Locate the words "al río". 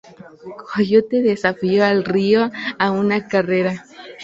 1.89-2.49